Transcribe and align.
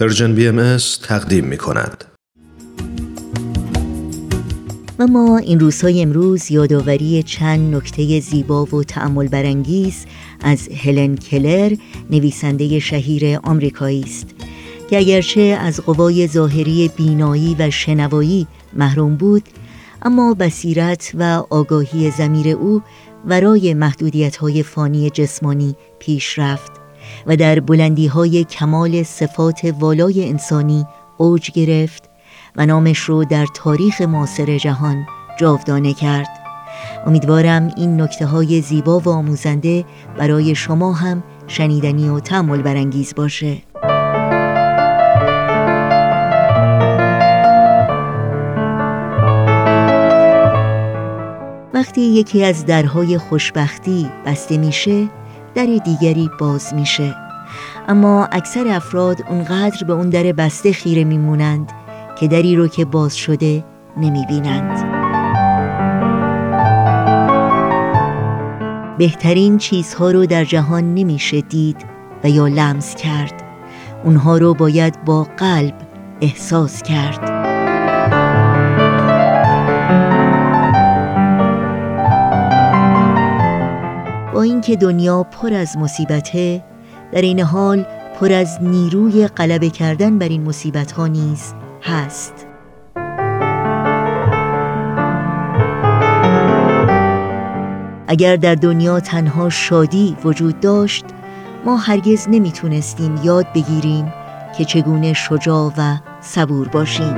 Persian 0.00 0.34
BMS 0.34 0.76
تقدیم 1.02 1.44
می 1.44 1.56
کند. 1.56 2.04
و 4.98 5.06
ما 5.06 5.38
این 5.38 5.60
روزهای 5.60 6.02
امروز 6.02 6.50
یادآوری 6.50 7.22
چند 7.22 7.74
نکته 7.74 8.20
زیبا 8.20 8.64
و 8.64 8.84
تأمل 8.84 9.28
برانگیز 9.28 10.06
از 10.40 10.68
هلن 10.68 11.16
کلر 11.16 11.76
نویسنده 12.10 12.78
شهیر 12.78 13.38
آمریکایی 13.42 14.02
است 14.02 14.26
که 14.90 14.98
اگرچه 14.98 15.40
از 15.40 15.80
قوای 15.80 16.28
ظاهری 16.28 16.90
بینایی 16.96 17.56
و 17.58 17.70
شنوایی 17.70 18.46
محروم 18.72 19.16
بود 19.16 19.42
اما 20.02 20.34
بصیرت 20.34 21.12
و 21.18 21.42
آگاهی 21.50 22.10
ضمیر 22.10 22.48
او 22.48 22.82
ورای 23.26 23.74
محدودیت 23.74 24.36
های 24.36 24.62
فانی 24.62 25.10
جسمانی 25.10 25.76
پیش 25.98 26.38
رفت 26.38 26.83
و 27.26 27.36
در 27.36 27.60
بلندی 27.60 28.06
های 28.06 28.44
کمال 28.44 29.02
صفات 29.02 29.74
والای 29.80 30.28
انسانی 30.28 30.86
اوج 31.16 31.50
گرفت 31.50 32.10
و 32.56 32.66
نامش 32.66 32.98
رو 32.98 33.24
در 33.24 33.46
تاریخ 33.54 34.00
معاصر 34.00 34.58
جهان 34.58 35.06
جاودانه 35.38 35.94
کرد. 35.94 36.28
امیدوارم 37.06 37.70
این 37.76 38.00
نکته 38.00 38.26
های 38.26 38.60
زیبا 38.60 38.98
و 38.98 39.08
آموزنده 39.08 39.84
برای 40.18 40.54
شما 40.54 40.92
هم 40.92 41.22
شنیدنی 41.46 42.08
و 42.08 42.20
تعمل 42.20 42.62
برانگیز 42.62 43.14
باشه. 43.14 43.56
وقتی 51.74 52.00
یکی 52.00 52.44
از 52.44 52.66
درهای 52.66 53.18
خوشبختی 53.18 54.10
بسته 54.26 54.58
میشه 54.58 55.08
در 55.54 55.66
دیگری 55.84 56.30
باز 56.40 56.74
میشه. 56.74 57.14
اما 57.88 58.28
اکثر 58.32 58.68
افراد 58.68 59.16
اونقدر 59.30 59.86
به 59.86 59.92
اون 59.92 60.10
در 60.10 60.22
بسته 60.22 60.72
خیره 60.72 61.04
میمونند 61.04 61.72
که 62.20 62.28
دری 62.28 62.56
رو 62.56 62.68
که 62.68 62.84
باز 62.84 63.16
شده 63.16 63.64
نمی‌بینند. 63.96 65.04
بهترین 68.98 69.58
چیزها 69.58 70.10
رو 70.10 70.26
در 70.26 70.44
جهان 70.44 70.94
نمیشه 70.94 71.40
دید 71.40 71.76
و 72.24 72.28
یا 72.28 72.46
لمس 72.46 72.94
کرد. 72.94 73.42
اونها 74.04 74.38
رو 74.38 74.54
باید 74.54 75.04
با 75.04 75.26
قلب 75.36 75.74
احساس 76.20 76.82
کرد. 76.82 77.33
اینکه 84.44 84.76
دنیا 84.76 85.22
پر 85.22 85.54
از 85.54 85.76
مصیبته 85.78 86.64
در 87.12 87.22
این 87.22 87.40
حال 87.40 87.86
پر 88.20 88.32
از 88.32 88.58
نیروی 88.62 89.26
غلبه 89.26 89.70
کردن 89.70 90.18
بر 90.18 90.28
این 90.28 90.42
مصیبت 90.42 90.92
ها 90.92 91.06
نیز 91.06 91.54
هست. 91.82 92.46
اگر 98.08 98.36
در 98.36 98.54
دنیا 98.54 99.00
تنها 99.00 99.48
شادی 99.50 100.16
وجود 100.24 100.60
داشت 100.60 101.04
ما 101.66 101.76
هرگز 101.76 102.28
نمی‌تونستیم 102.30 103.20
یاد 103.24 103.46
بگیریم 103.54 104.12
که 104.58 104.64
چگونه 104.64 105.12
شجاع 105.12 105.72
و 105.76 105.96
صبور 106.20 106.68
باشیم. 106.68 107.14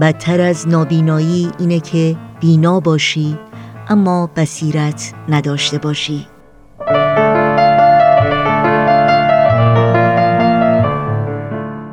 بدتر 0.00 0.40
از 0.40 0.68
نابینایی 0.68 1.50
اینه 1.58 1.80
که 1.80 2.16
بینا 2.42 2.80
باشی 2.80 3.38
اما 3.88 4.30
بصیرت 4.36 5.12
نداشته 5.28 5.78
باشی. 5.78 6.26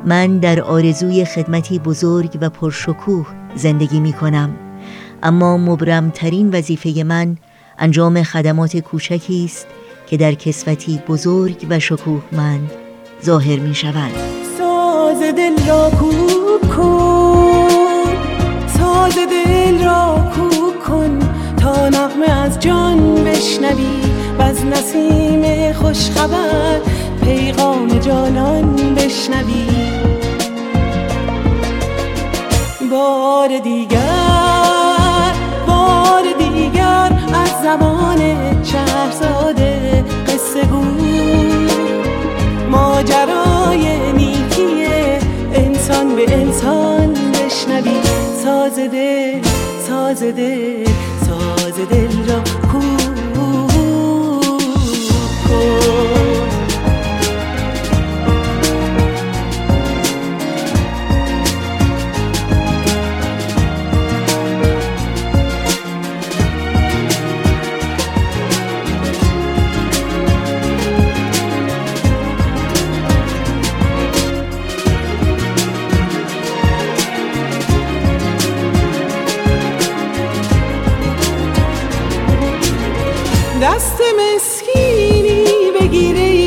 من 0.04 0.38
در 0.38 0.60
آرزوی 0.60 1.24
خدمتی 1.24 1.78
بزرگ 1.78 2.38
و 2.40 2.50
پرشکوه 2.50 3.26
زندگی 3.54 4.00
می 4.00 4.12
کنم 4.12 4.56
اما 5.22 5.56
مبرمترین 5.56 6.50
وظیفه 6.50 7.02
من 7.02 7.36
انجام 7.78 8.22
خدمات 8.22 8.76
کوچکی 8.76 9.44
است 9.44 9.66
که 10.06 10.16
در 10.16 10.34
کسوتی 10.34 11.00
بزرگ 11.08 11.66
و 11.70 11.78
شکوهمند 11.78 12.70
ظاهر 13.24 13.58
می 13.58 13.74
شوند 13.74 14.14
ساز 14.58 15.22
دل 15.22 15.68
را 15.68 15.90
ساز 15.90 17.09
نسیم 24.80 25.72
خوشخبر 25.72 26.80
پیغام 27.24 27.98
جانان 27.98 28.94
بشنوی. 28.94 29.66
بار 32.90 33.58
دیگر 33.58 35.34
بار 35.66 36.22
دیگر 36.38 37.12
از 37.34 37.62
زمان 37.62 38.18
شهرزاده 38.64 40.04
قصه 40.26 40.64
گو 40.64 40.84
ماجرای 42.70 44.12
نیکی 44.12 44.84
انسان 45.54 46.16
به 46.16 46.36
انسان 46.36 47.14
بشنوی. 47.14 48.00
سازده 48.44 49.40
سازده 49.86 50.84
دل 51.90 52.32
را 52.32 52.40
دست 83.90 84.02
مسکینی 84.18 85.70
بگیره 85.80 86.39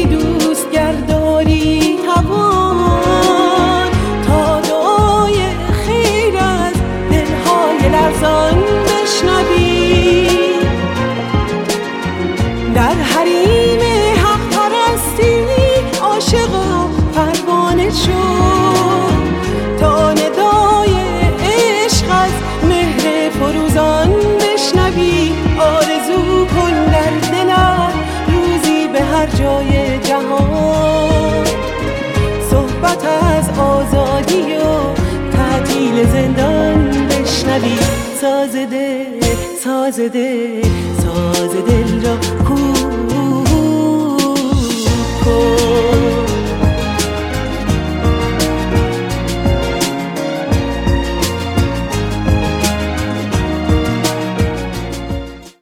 تازه 39.63 40.09
دل 40.09 40.61
تازه 41.03 41.61
دل 41.61 42.05
را 42.05 42.17
خوب 42.45 42.93
کن 45.25 45.72